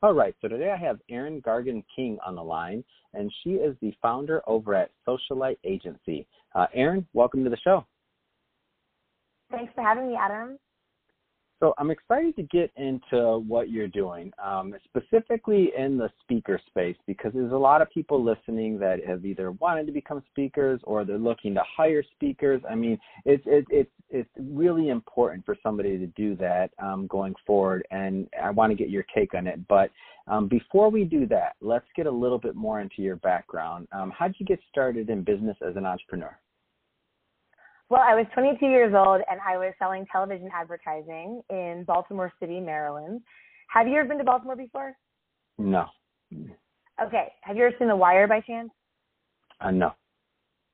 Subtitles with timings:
[0.00, 2.84] All right, so today I have Erin Gargan King on the line,
[3.14, 6.24] and she is the founder over at Socialite Agency.
[6.54, 7.84] Uh, Erin, welcome to the show.
[9.50, 10.56] Thanks for having me, Adam.
[11.60, 16.96] So I'm excited to get into what you're doing, um, specifically in the speaker space,
[17.06, 21.04] because there's a lot of people listening that have either wanted to become speakers or
[21.04, 22.62] they're looking to hire speakers.
[22.70, 27.34] I mean, it's it, it's it's really important for somebody to do that um, going
[27.44, 29.66] forward, and I want to get your take on it.
[29.66, 29.90] But
[30.28, 33.88] um, before we do that, let's get a little bit more into your background.
[33.90, 36.38] Um, how did you get started in business as an entrepreneur?
[37.90, 42.60] Well, I was 22 years old and I was selling television advertising in Baltimore City,
[42.60, 43.22] Maryland.
[43.72, 44.94] Have you ever been to Baltimore before?
[45.56, 45.86] No.
[47.02, 47.32] Okay.
[47.42, 48.70] Have you ever seen The Wire by chance?
[49.60, 49.92] Uh, no.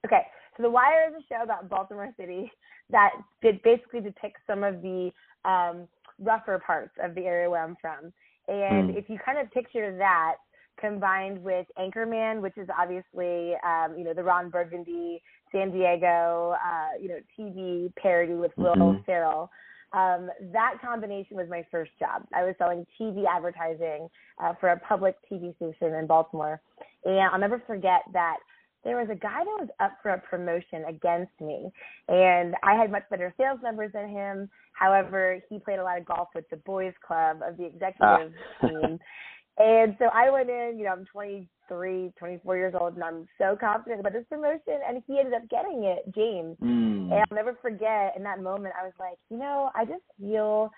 [0.05, 0.23] Okay.
[0.57, 2.51] So The Wire is a show about Baltimore City
[2.91, 3.11] that
[3.43, 5.11] did basically depict some of the
[5.45, 5.87] um,
[6.19, 8.13] rougher parts of the area where I'm from.
[8.49, 8.99] And mm.
[8.99, 10.35] if you kind of picture that
[10.81, 15.23] combined with Anchorman, which is obviously um, you know the Ron Burgundy
[15.55, 19.03] San Diego uh, you know TV parody with Will mm-hmm.
[19.05, 19.51] Ferrell.
[19.93, 22.27] Um, that combination was my first job.
[22.35, 24.09] I was selling TV advertising
[24.43, 26.61] uh, for a public TV station in Baltimore,
[27.05, 28.39] and I'll never forget that
[28.83, 31.71] there was a guy that was up for a promotion against me,
[32.09, 34.51] and I had much better sales numbers than him.
[34.73, 38.33] However, he played a lot of golf with the boys club of the executive
[38.63, 38.67] ah.
[38.67, 38.99] team.
[39.57, 43.57] And so I went in, you know, I'm 23, 24 years old, and I'm so
[43.59, 44.81] confident about this promotion.
[44.87, 46.57] And he ended up getting it, James.
[46.61, 47.13] Mm.
[47.13, 50.71] And I'll never forget in that moment, I was like, you know, I just feel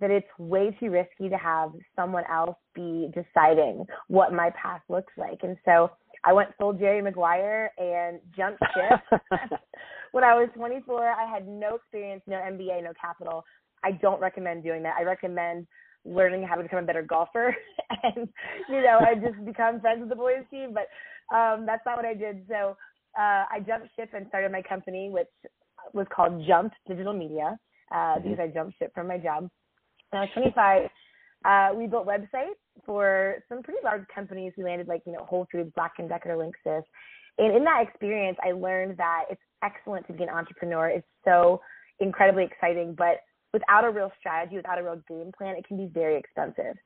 [0.00, 5.12] that it's way too risky to have someone else be deciding what my path looks
[5.16, 5.40] like.
[5.42, 5.90] And so
[6.24, 9.20] I went full Jerry Maguire and jumped ship.
[10.12, 13.44] when I was 24, I had no experience, no MBA, no capital.
[13.82, 14.96] I don't recommend doing that.
[14.98, 15.66] I recommend
[16.08, 17.54] learning how to become a better golfer.
[18.02, 18.28] And
[18.68, 20.86] you know I just become friends with the boys team but
[21.34, 22.44] um that's not what I did.
[22.48, 22.76] So
[23.18, 25.26] uh I jumped ship and started my company which
[25.94, 27.58] was called jump Digital Media
[27.90, 28.22] uh mm-hmm.
[28.22, 29.48] because I jumped ship from my job.
[30.10, 30.90] When I was 25
[31.44, 34.52] uh we built websites for some pretty large companies.
[34.56, 36.82] We landed like you know Whole Foods Black and Decker Linksys.
[37.38, 40.88] And in that experience I learned that it's excellent to be an entrepreneur.
[40.88, 41.60] It's so
[42.00, 43.20] incredibly exciting but
[43.52, 46.76] without a real strategy, without a real game plan, it can be very expensive.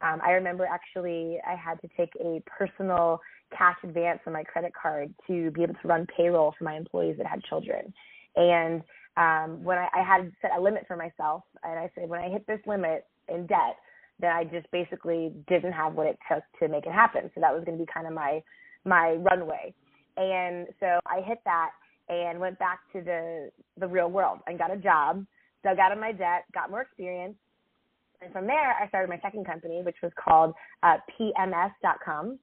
[0.00, 3.20] Um, I remember actually I had to take a personal
[3.56, 7.16] cash advance on my credit card to be able to run payroll for my employees
[7.18, 7.92] that had children.
[8.36, 8.82] And
[9.16, 12.28] um, when I, I had set a limit for myself, and I said when I
[12.28, 13.76] hit this limit in debt,
[14.20, 17.30] then I just basically didn't have what it took to make it happen.
[17.34, 18.42] So that was going to be kind of my
[18.84, 19.74] my runway.
[20.16, 21.70] And so I hit that
[22.08, 25.24] and went back to the the real world and got a job
[25.64, 27.34] dug out of my debt, got more experience.
[28.20, 30.52] And from there, I started my second company, which was called
[30.82, 32.38] uh, PMS.com.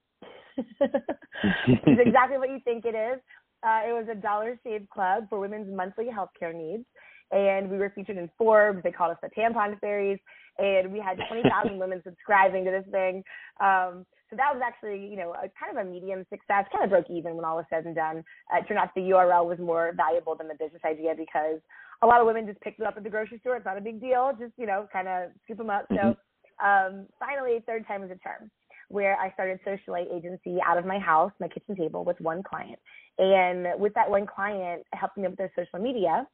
[0.56, 0.70] it's
[2.06, 3.20] exactly what you think it is.
[3.62, 6.84] Uh, it was a Dollar Shave Club for women's monthly healthcare needs.
[7.32, 8.82] And we were featured in Forbes.
[8.84, 10.18] They called us the Tampon Fairies.
[10.58, 13.22] And we had 20,000 women subscribing to this thing.
[13.60, 16.90] Um, so that was actually, you know, a kind of a medium success, kind of
[16.90, 18.24] broke even when all was said and done.
[18.52, 21.60] Uh, it turned out the URL was more valuable than the business idea because
[22.02, 23.56] a lot of women just picked it up at the grocery store.
[23.56, 24.32] It's not a big deal.
[24.38, 25.88] Just, you know, kind of scoop them up.
[25.90, 26.10] Mm-hmm.
[26.10, 28.50] So um, finally, third time was a charm
[28.88, 32.78] where I started Socialite Agency out of my house, my kitchen table with one client.
[33.18, 36.26] And with that one client helping them with their social media,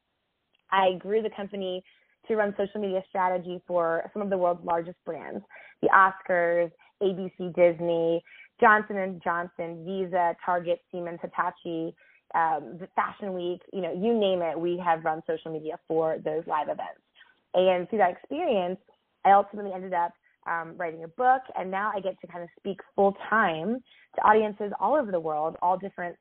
[0.71, 1.83] I grew the company
[2.29, 5.43] to run social media strategy for some of the world's largest brands,
[5.81, 6.71] the Oscars,
[7.03, 8.23] ABC Disney,
[8.61, 11.95] Johnson and Johnson, Visa, Target, Siemens, Hitachi,
[12.35, 16.43] um, Fashion Week, you know, you name it, we have run social media for those
[16.47, 17.01] live events.
[17.55, 18.79] And through that experience,
[19.25, 20.13] I ultimately ended up
[20.47, 23.83] um, writing a book, and now I get to kind of speak full time
[24.17, 26.17] to audiences all over the world, all different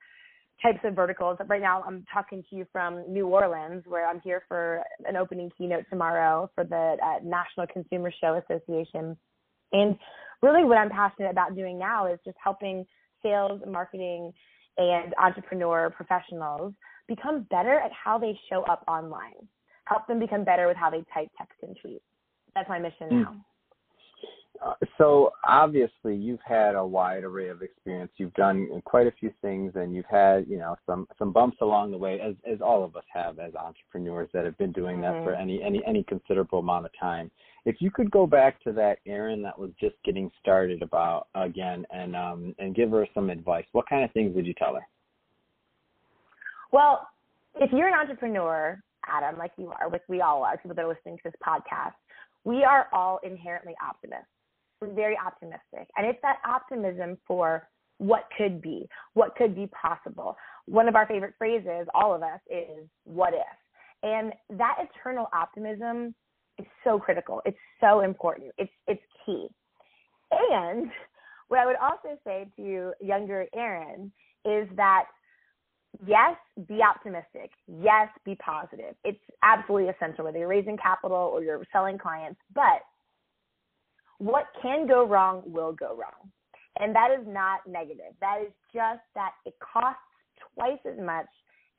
[0.62, 1.38] types of verticals.
[1.48, 5.50] Right now, I'm talking to you from New Orleans, where I'm here for an opening
[5.58, 9.18] keynote tomorrow for the uh, National Consumer Show Association.
[9.72, 9.98] And
[10.42, 12.86] really, what I'm passionate about doing now is just helping
[13.24, 14.34] sales, marketing,
[14.78, 16.74] and entrepreneur professionals
[17.08, 19.48] become better at how they show up online.
[19.86, 22.02] Help them become better with how they type, text, and tweet.
[22.56, 23.22] That's my mission hmm.
[23.22, 23.46] now.
[24.64, 28.12] Uh, so obviously you've had a wide array of experience.
[28.18, 31.92] You've done quite a few things, and you've had you know some some bumps along
[31.92, 35.14] the way, as as all of us have as entrepreneurs that have been doing that
[35.14, 35.24] mm-hmm.
[35.24, 37.32] for any any any considerable amount of time.
[37.66, 41.86] If you could go back to that Erin that was just getting started about again,
[41.90, 44.88] and um and give her some advice, what kind of things would you tell her?
[46.72, 47.08] Well,
[47.60, 50.88] if you're an entrepreneur, Adam, like you are, like we all are, people that are
[50.88, 51.94] listening to this podcast,
[52.44, 54.28] we are all inherently optimists.
[54.82, 55.90] We're very optimistic.
[55.96, 57.68] And it's that optimism for
[57.98, 60.36] what could be, what could be possible.
[60.66, 64.02] One of our favorite phrases, all of us, is what if?
[64.04, 66.16] And that eternal optimism
[66.58, 67.42] is so critical.
[67.46, 68.52] It's so important.
[68.58, 69.48] It's it's key.
[70.32, 70.90] And
[71.50, 74.12] what I would also say to younger Erin
[74.46, 75.06] is that
[76.06, 76.36] yes,
[76.68, 77.52] be optimistic.
[77.68, 78.96] Yes, be positive.
[79.04, 82.40] It's absolutely essential whether you're raising capital or you're selling clients.
[82.56, 82.82] But
[84.22, 86.30] what can go wrong will go wrong.
[86.80, 88.14] And that is not negative.
[88.22, 90.00] That is just that it costs
[90.54, 91.26] twice as much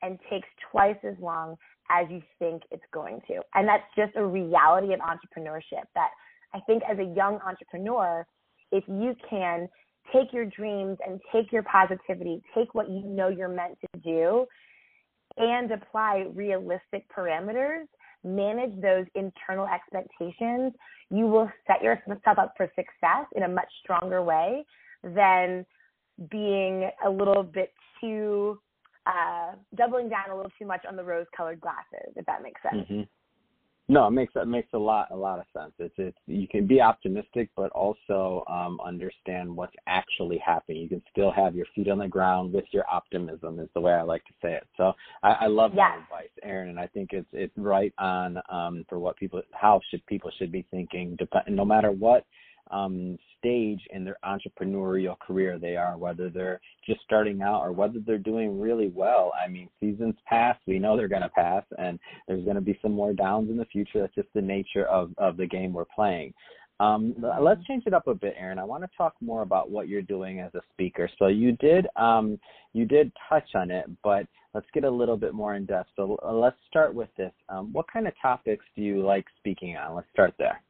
[0.01, 1.55] and takes twice as long
[1.89, 3.35] as you think it's going to.
[3.53, 6.09] And that's just a reality of entrepreneurship that
[6.53, 8.27] I think as a young entrepreneur,
[8.73, 9.69] if you can
[10.11, 14.45] take your dreams and take your positivity, take what you know you're meant to do,
[15.37, 17.85] and apply realistic parameters,
[18.23, 20.73] manage those internal expectations,
[21.09, 24.65] you will set yourself up for success in a much stronger way
[25.03, 25.65] than
[26.29, 28.59] being a little bit too
[29.05, 32.61] uh, doubling down a little too much on the rose colored glasses, if that makes
[32.61, 32.87] sense.
[32.89, 33.01] Mm-hmm.
[33.89, 35.73] No, it makes it makes a lot a lot of sense.
[35.77, 40.83] It's it's you can be optimistic, but also um, understand what's actually happening.
[40.83, 43.91] You can still have your feet on the ground with your optimism, is the way
[43.91, 44.65] I like to say it.
[44.77, 45.91] So I, I love yes.
[45.91, 49.81] that advice, Erin, and I think it's it's right on um, for what people how
[49.91, 51.17] should people should be thinking.
[51.17, 52.25] Dep- no matter what
[52.71, 57.99] um, stage in their entrepreneurial career they are, whether they're just starting out or whether
[58.05, 59.31] they're doing really well.
[59.43, 62.79] I mean, seasons pass, we know they're going to pass, and there's going to be
[62.81, 63.99] some more downs in the future.
[63.99, 66.33] That's just the nature of, of the game we're playing.
[66.79, 68.59] Um, let's change it up a bit, Erin.
[68.59, 71.09] I want to talk more about what you're doing as a speaker.
[71.19, 72.39] So you did um,
[72.73, 75.91] you did touch on it, but let's get a little bit more in depth.
[75.95, 77.31] So uh, let's start with this.
[77.47, 79.95] Um, what kind of topics do you like speaking on?
[79.95, 80.61] Let's start there.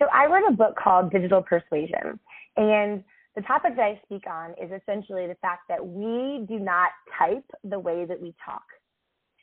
[0.00, 2.18] So I wrote a book called Digital Persuasion,
[2.56, 3.04] and
[3.36, 7.44] the topic that I speak on is essentially the fact that we do not type
[7.64, 8.62] the way that we talk.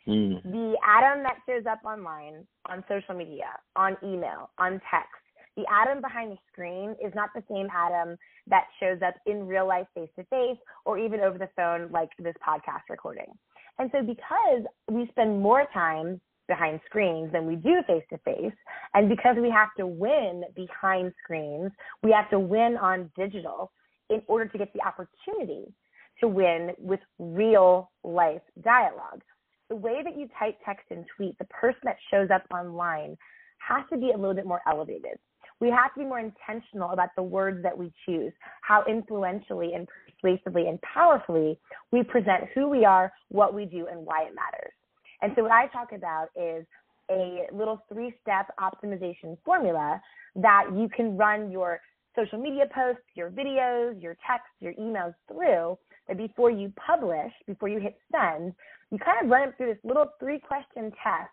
[0.08, 0.42] Mm.
[0.44, 5.22] The Adam that shows up online, on social media, on email, on text,
[5.58, 8.16] the Adam behind the screen is not the same Adam
[8.46, 12.10] that shows up in real life face to face or even over the phone like
[12.20, 13.34] this podcast recording.
[13.80, 18.54] And so because we spend more time behind screens than we do face to face.
[18.94, 21.72] And because we have to win behind screens,
[22.04, 23.72] we have to win on digital
[24.10, 25.74] in order to get the opportunity
[26.20, 29.22] to win with real life dialogue.
[29.70, 33.18] The way that you type text and tweet, the person that shows up online
[33.60, 35.18] has to be a little bit more elevated.
[35.60, 39.88] We have to be more intentional about the words that we choose, how influentially and
[40.22, 41.60] persuasively and powerfully
[41.92, 44.74] we present who we are, what we do, and why it matters.
[45.22, 46.66] And so what I talk about is
[47.10, 50.02] a little three step optimization formula
[50.36, 51.80] that you can run your
[52.16, 57.70] social media posts, your videos, your texts, your emails through that before you publish, before
[57.70, 58.54] you hit send,
[58.92, 61.30] you kind of run it through this little three question test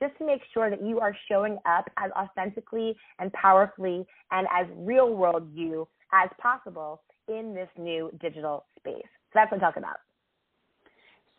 [0.00, 4.66] just to make sure that you are showing up as authentically and powerfully and as
[4.76, 9.02] real world you as possible in this new digital space.
[9.02, 9.96] So that's what I talk about.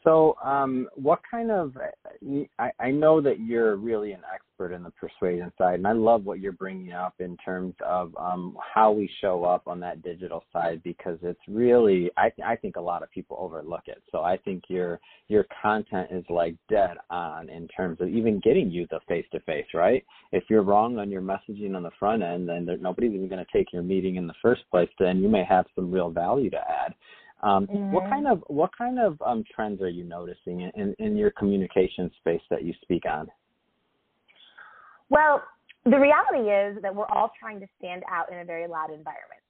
[0.03, 1.75] So, um, what kind of?
[2.57, 6.23] I, I know that you're really an expert in the persuasion side, and I love
[6.23, 10.43] what you're bringing up in terms of um, how we show up on that digital
[10.53, 12.09] side because it's really.
[12.15, 14.01] I, I think a lot of people overlook it.
[14.09, 18.71] So I think your your content is like dead on in terms of even getting
[18.71, 19.67] you the face to face.
[19.73, 20.05] Right?
[20.31, 23.43] If you're wrong on your messaging on the front end, then there, nobody's even going
[23.43, 24.89] to take your meeting in the first place.
[24.97, 26.93] Then you may have some real value to add.
[27.41, 27.91] Um, mm-hmm.
[27.91, 32.11] What kind of what kind of um, trends are you noticing in, in your communication
[32.19, 33.27] space that you speak on?
[35.09, 35.41] Well,
[35.85, 39.41] the reality is that we're all trying to stand out in a very loud environment.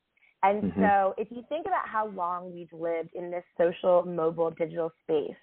[0.41, 0.81] And mm-hmm.
[0.81, 5.35] so, if you think about how long we've lived in this social, mobile, digital space,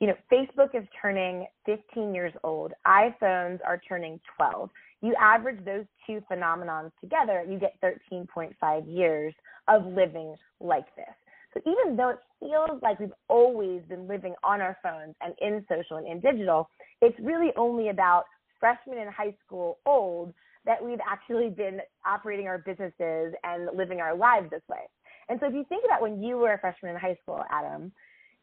[0.00, 2.72] you know, Facebook is turning 15 years old.
[2.86, 4.70] iPhones are turning 12.
[5.02, 8.54] You average those two phenomenons together, you get 13.5
[8.86, 9.34] years
[9.68, 11.06] of living like this.
[11.52, 15.64] So even though it feels like we've always been living on our phones and in
[15.68, 16.68] social and in digital,
[17.00, 18.24] it's really only about
[18.58, 20.32] freshmen in high school old
[20.64, 24.82] that we've actually been operating our businesses and living our lives this way.
[25.28, 27.92] And so if you think about when you were a freshman in high school, Adam,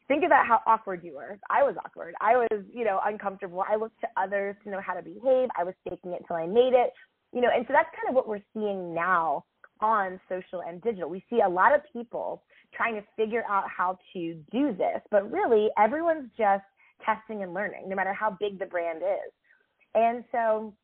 [0.08, 1.38] think about how awkward you were.
[1.48, 2.14] I was awkward.
[2.20, 3.64] I was, you know, uncomfortable.
[3.68, 5.48] I looked to others to know how to behave.
[5.56, 6.92] I was faking it till I made it.
[7.32, 9.44] You know, and so that's kind of what we're seeing now
[9.80, 11.08] on social and digital.
[11.08, 12.42] We see a lot of people
[12.74, 16.64] trying to figure out how to do this, but really everyone's just
[17.04, 19.32] testing and learning, no matter how big the brand is.
[19.94, 20.74] And so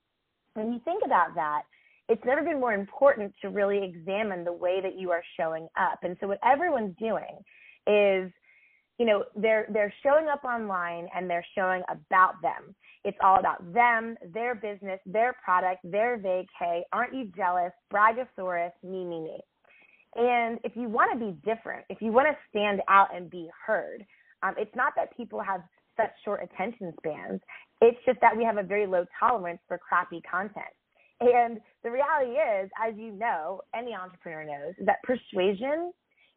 [0.55, 1.63] when you think about that,
[2.09, 6.01] it's never been more important to really examine the way that you are showing up.
[6.03, 7.43] And so what everyone's doing
[7.87, 8.31] is
[8.99, 12.75] you know they're they're showing up online and they're showing about them.
[13.05, 16.83] It's all about them their business their product their vacay.
[16.93, 17.73] Aren't you jealous?
[17.93, 19.39] Bragasaurus me me me.
[20.17, 23.49] And if you want to be different if you want to stand out and be
[23.67, 24.05] heard
[24.45, 25.63] um, it's not that people have
[25.97, 27.41] such short attention spans.
[27.81, 30.67] It's just that we have a very low tolerance for crappy content.
[31.21, 35.93] And the reality is as you know any entrepreneur knows that persuasion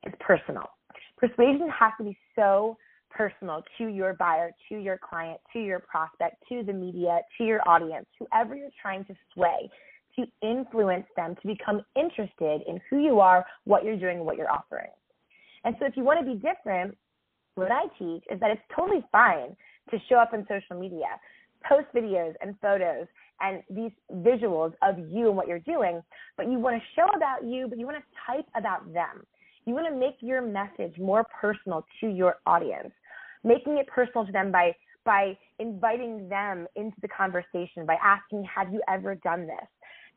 [0.05, 0.69] is personal
[1.17, 2.77] Persuasion has to be so
[3.09, 7.67] personal to your buyer, to your client, to your prospect, to the media, to your
[7.67, 9.69] audience, whoever you're trying to sway,
[10.15, 14.51] to influence them to become interested in who you are, what you're doing, what you're
[14.51, 14.91] offering.
[15.63, 16.95] And so if you want to be different,
[17.55, 19.55] what I teach is that it's totally fine
[19.91, 21.07] to show up on social media,
[21.67, 23.07] post videos and photos
[23.41, 26.01] and these visuals of you and what you're doing,
[26.35, 29.25] but you want to show about you, but you want to type about them.
[29.67, 32.93] You want to make your message more personal to your audience,
[33.43, 38.71] making it personal to them by by inviting them into the conversation by asking, "Have
[38.71, 39.67] you ever done this?"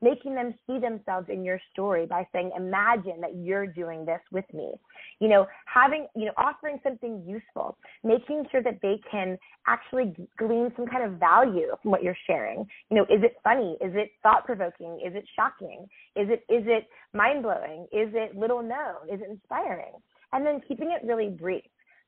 [0.03, 4.45] Making them see themselves in your story by saying, imagine that you're doing this with
[4.53, 4.73] me.
[5.21, 10.73] You know, having, you know, offering something useful, making sure that they can actually glean
[10.77, 12.67] some kind of value from what you're sharing.
[12.91, 13.77] You know, is it funny?
[13.81, 15.01] Is it thought provoking?
[15.05, 15.87] Is it shocking?
[16.17, 17.87] Is it, is it mind blowing?
[17.93, 19.13] Is it little known?
[19.13, 19.93] Is it inspiring?
[20.33, 21.65] And then keeping it really brief.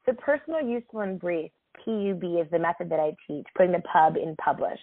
[0.07, 1.51] So personal, useful, and brief,
[1.85, 4.79] PUB is the method that I teach, putting the pub in publish.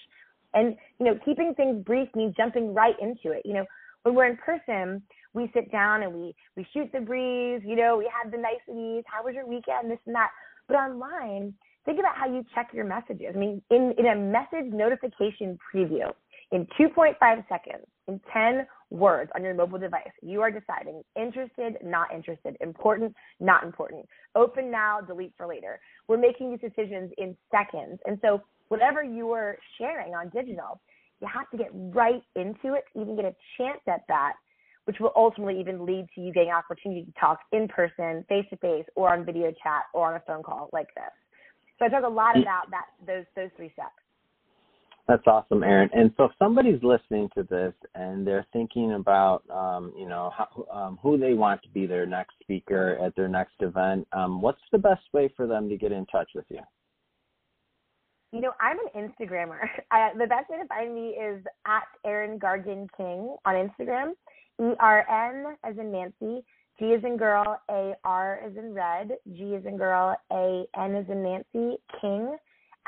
[0.54, 3.44] And, you know, keeping things brief means jumping right into it.
[3.46, 3.66] You know,
[4.04, 5.02] when we're in person,
[5.34, 9.04] we sit down and we, we shoot the breeze, you know, we have the niceties,
[9.06, 10.30] how was your weekend, this and that.
[10.68, 11.54] But online,
[11.86, 13.34] think about how you check your messages.
[13.36, 16.12] I mean, in, in a message notification preview,
[16.52, 17.14] in 2.5
[17.48, 23.14] seconds, in 10 words on your mobile device, you are deciding interested, not interested, important,
[23.40, 25.80] not important, open now, delete for later.
[26.08, 28.00] We're making these decisions in seconds.
[28.08, 30.80] And so whatever you are sharing on digital,
[31.22, 34.34] you have to get right into it to even get a chance at that,
[34.86, 38.58] which will ultimately even lead to you getting opportunity to talk in person, face to
[38.58, 41.12] face, or on video chat or on a phone call like this.
[41.78, 43.92] So I talk a lot about that those those three steps.
[45.08, 45.90] That's awesome, Erin.
[45.92, 50.66] And so, if somebody's listening to this and they're thinking about, um, you know, how,
[50.72, 54.62] um, who they want to be their next speaker at their next event, um, what's
[54.72, 56.60] the best way for them to get in touch with you?
[58.32, 59.60] You know, I'm an Instagrammer.
[59.92, 64.12] I, the best way to find me is at Erin Gargan King on Instagram.
[64.62, 66.44] E R N as in Nancy,
[66.78, 70.96] G is in girl, A R is in red, G is in girl, A N
[70.96, 72.36] is in Nancy, King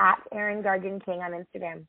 [0.00, 1.86] at Erin Gargan King on Instagram.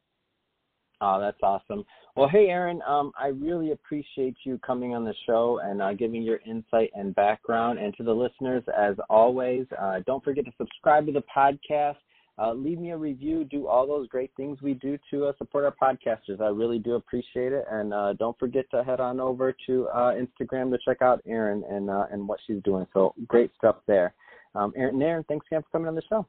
[1.01, 1.83] Oh, that's awesome.
[2.15, 6.23] Well, hey, Erin, um, I really appreciate you coming on the show and uh, giving
[6.23, 7.77] your insight and background.
[7.77, 11.97] And to the listeners, as always, uh, don't forget to subscribe to the podcast.
[12.39, 13.43] Uh, leave me a review.
[13.43, 16.41] Do all those great things we do to uh, support our podcasters.
[16.41, 17.65] I really do appreciate it.
[17.69, 21.63] And uh, don't forget to head on over to uh, Instagram to check out Erin
[21.69, 22.87] and uh, and what she's doing.
[22.93, 24.13] So great stuff there.
[24.55, 26.27] Um, Erin, Erin, thanks again for coming on the show.